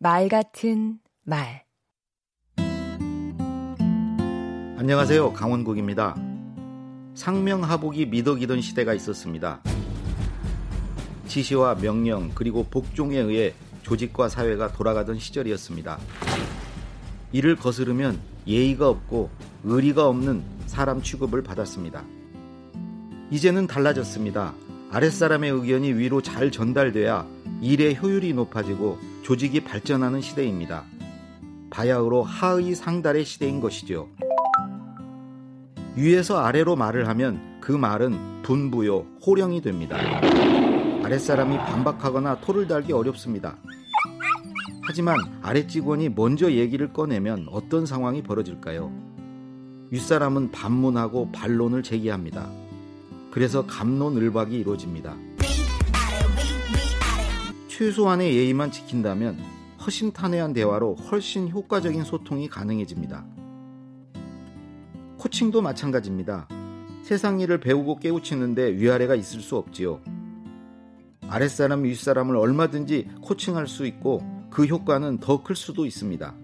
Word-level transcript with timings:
말 0.00 0.28
같은 0.28 1.00
말 1.24 1.64
안녕하세요. 4.76 5.32
강원국입니다. 5.32 6.14
상명하복이 7.16 8.06
미덕이던 8.06 8.60
시대가 8.60 8.94
있었습니다. 8.94 9.60
지시와 11.26 11.78
명령 11.80 12.30
그리고 12.32 12.62
복종에 12.62 13.18
의해 13.18 13.54
조직과 13.82 14.28
사회가 14.28 14.70
돌아가던 14.70 15.18
시절이었습니다. 15.18 15.98
이를 17.32 17.56
거스르면 17.56 18.20
예의가 18.46 18.88
없고 18.88 19.30
의리가 19.64 20.06
없는 20.06 20.44
사람 20.66 21.02
취급을 21.02 21.42
받았습니다. 21.42 22.04
이제는 23.32 23.66
달라졌습니다. 23.66 24.54
아랫사람의 24.92 25.50
의견이 25.50 25.92
위로 25.94 26.22
잘 26.22 26.52
전달돼야 26.52 27.26
일의 27.60 28.00
효율이 28.00 28.32
높아지고 28.34 29.17
조직이 29.28 29.60
발전하는 29.60 30.22
시대입니다. 30.22 30.84
바야흐로 31.68 32.22
하의 32.22 32.74
상달의 32.74 33.26
시대인 33.26 33.60
것이죠. 33.60 34.08
위에서 35.96 36.38
아래로 36.38 36.76
말을 36.76 37.06
하면 37.08 37.58
그 37.60 37.72
말은 37.72 38.40
분부요, 38.40 39.04
호령이 39.26 39.60
됩니다. 39.60 39.98
아랫사람이 41.04 41.58
반박하거나 41.58 42.40
토를 42.40 42.66
달기 42.66 42.94
어렵습니다. 42.94 43.58
하지만 44.86 45.18
아랫직원이 45.42 46.08
먼저 46.08 46.50
얘기를 46.50 46.94
꺼내면 46.94 47.48
어떤 47.50 47.84
상황이 47.84 48.22
벌어질까요? 48.22 48.90
윗사람은 49.90 50.52
반문하고 50.52 51.32
반론을 51.32 51.82
제기합니다. 51.82 52.48
그래서 53.30 53.66
감론을박이 53.66 54.58
이루어집니다. 54.58 55.27
최소한의 57.78 58.34
예의만 58.36 58.72
지킨다면 58.72 59.38
허심탄회한 59.86 60.52
대화로 60.52 60.96
훨씬 60.96 61.48
효과적인 61.48 62.02
소통이 62.02 62.48
가능해집니다. 62.48 63.24
코칭도 65.16 65.62
마찬가지입니다. 65.62 66.48
세상 67.04 67.38
일을 67.38 67.60
배우고 67.60 68.00
깨우치는데 68.00 68.72
위아래가 68.72 69.14
있을 69.14 69.40
수 69.40 69.56
없지요. 69.56 70.00
아랫사람이 71.28 71.88
윗사람을 71.90 72.34
얼마든지 72.34 73.10
코칭할 73.22 73.68
수 73.68 73.86
있고 73.86 74.24
그 74.50 74.64
효과는 74.64 75.18
더 75.18 75.44
클 75.44 75.54
수도 75.54 75.86
있습니다. 75.86 76.34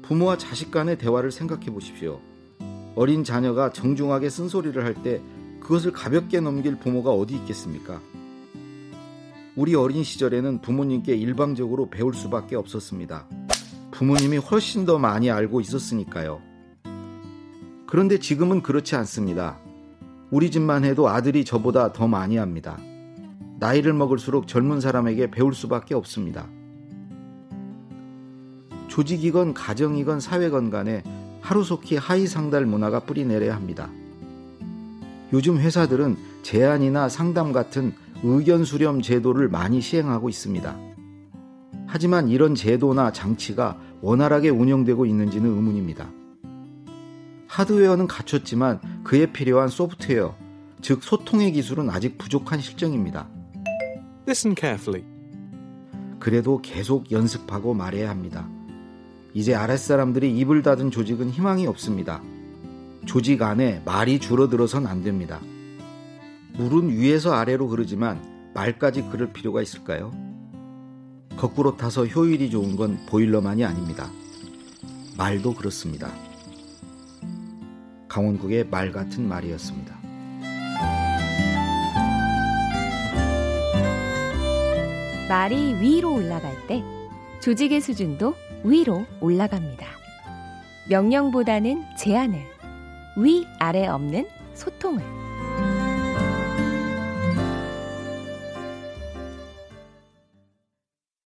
부모와 0.00 0.38
자식 0.38 0.70
간의 0.70 0.96
대화를 0.96 1.30
생각해 1.30 1.66
보십시오. 1.66 2.22
어린 2.96 3.22
자녀가 3.22 3.70
정중하게 3.70 4.30
쓴소리를 4.30 4.82
할 4.82 4.94
때 5.02 5.20
그것을 5.60 5.92
가볍게 5.92 6.40
넘길 6.40 6.76
부모가 6.76 7.10
어디 7.10 7.34
있겠습니까? 7.34 8.00
우리 9.58 9.74
어린 9.74 10.04
시절에는 10.04 10.60
부모님께 10.60 11.16
일방적으로 11.16 11.90
배울 11.90 12.14
수밖에 12.14 12.54
없었습니다. 12.54 13.26
부모님이 13.90 14.36
훨씬 14.36 14.86
더 14.86 15.00
많이 15.00 15.32
알고 15.32 15.60
있었으니까요. 15.60 16.40
그런데 17.88 18.20
지금은 18.20 18.62
그렇지 18.62 18.94
않습니다. 18.94 19.58
우리 20.30 20.52
집만 20.52 20.84
해도 20.84 21.08
아들이 21.08 21.44
저보다 21.44 21.92
더 21.92 22.06
많이 22.06 22.36
합니다. 22.36 22.78
나이를 23.58 23.94
먹을수록 23.94 24.46
젊은 24.46 24.80
사람에게 24.80 25.32
배울 25.32 25.52
수밖에 25.52 25.96
없습니다. 25.96 26.46
조직이건 28.86 29.54
가정이건 29.54 30.20
사회건 30.20 30.70
간에 30.70 31.02
하루속히 31.40 31.96
하이 31.96 32.28
상달 32.28 32.64
문화가 32.64 33.00
뿌리내려야 33.00 33.56
합니다. 33.56 33.90
요즘 35.32 35.58
회사들은 35.58 36.16
제안이나 36.44 37.08
상담 37.08 37.50
같은 37.50 37.92
의견 38.22 38.64
수렴 38.64 39.00
제도를 39.00 39.48
많이 39.48 39.80
시행하고 39.80 40.28
있습니다. 40.28 40.76
하지만 41.86 42.28
이런 42.28 42.54
제도나 42.54 43.12
장치가 43.12 43.78
원활하게 44.00 44.50
운영되고 44.50 45.06
있는지는 45.06 45.50
의문입니다. 45.50 46.10
하드웨어는 47.46 48.06
갖췄지만 48.06 48.80
그에 49.04 49.32
필요한 49.32 49.68
소프트웨어, 49.68 50.36
즉 50.82 51.02
소통의 51.02 51.52
기술은 51.52 51.90
아직 51.90 52.18
부족한 52.18 52.60
실정입니다. 52.60 53.28
Listen 54.26 54.54
carefully. 54.58 55.04
그래도 56.20 56.60
계속 56.60 57.10
연습하고 57.10 57.74
말해야 57.74 58.10
합니다. 58.10 58.48
이제 59.32 59.54
아랫사람들이 59.54 60.36
입을 60.38 60.62
닫은 60.62 60.90
조직은 60.90 61.30
희망이 61.30 61.66
없습니다. 61.66 62.20
조직 63.06 63.42
안에 63.42 63.82
말이 63.84 64.18
줄어들어선 64.18 64.86
안 64.86 65.02
됩니다. 65.02 65.40
물은 66.58 66.90
위에서 66.90 67.34
아래로 67.34 67.68
흐르지만 67.68 68.50
말까지 68.52 69.04
그럴 69.10 69.32
필요가 69.32 69.62
있을까요? 69.62 70.12
거꾸로 71.36 71.76
타서 71.76 72.06
효율이 72.06 72.50
좋은 72.50 72.74
건 72.74 72.98
보일러만이 73.06 73.64
아닙니다. 73.64 74.10
말도 75.16 75.54
그렇습니다. 75.54 76.10
강원국의 78.08 78.66
말 78.70 78.90
같은 78.90 79.28
말이었습니다. 79.28 79.96
말이 85.28 85.74
위로 85.74 86.14
올라갈 86.14 86.66
때 86.66 86.82
조직의 87.40 87.80
수준도 87.80 88.34
위로 88.64 89.06
올라갑니다. 89.20 89.86
명령보다는 90.88 91.84
제안을, 91.96 92.40
위, 93.18 93.46
아래 93.60 93.86
없는 93.86 94.26
소통을. 94.54 95.27